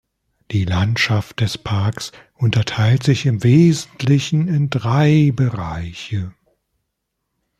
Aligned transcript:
Die 0.49 0.65
Landschaft 0.65 1.41
des 1.41 1.59
Parks 1.59 2.11
unterteilt 2.33 3.03
sich 3.03 3.27
im 3.27 3.43
Wesentlichen 3.43 4.47
in 4.47 4.71
drei 4.71 5.31
Bereiche. 5.31 6.33